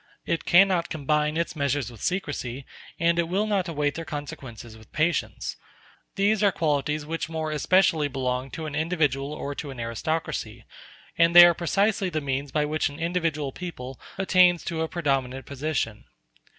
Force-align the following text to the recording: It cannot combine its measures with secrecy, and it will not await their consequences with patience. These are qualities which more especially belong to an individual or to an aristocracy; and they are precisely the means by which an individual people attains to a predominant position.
It 0.25 0.45
cannot 0.45 0.89
combine 0.89 1.37
its 1.37 1.55
measures 1.55 1.91
with 1.91 2.01
secrecy, 2.01 2.65
and 2.99 3.19
it 3.19 3.27
will 3.29 3.45
not 3.45 3.67
await 3.69 3.93
their 3.93 4.03
consequences 4.03 4.75
with 4.75 4.91
patience. 4.91 5.57
These 6.15 6.41
are 6.41 6.51
qualities 6.51 7.05
which 7.05 7.29
more 7.29 7.51
especially 7.51 8.07
belong 8.07 8.49
to 8.53 8.65
an 8.65 8.73
individual 8.73 9.31
or 9.31 9.53
to 9.53 9.69
an 9.69 9.79
aristocracy; 9.79 10.65
and 11.19 11.35
they 11.35 11.45
are 11.45 11.53
precisely 11.53 12.09
the 12.09 12.19
means 12.19 12.51
by 12.51 12.65
which 12.65 12.89
an 12.89 12.97
individual 12.97 13.51
people 13.51 14.01
attains 14.17 14.63
to 14.63 14.81
a 14.81 14.87
predominant 14.87 15.45
position. 15.45 16.05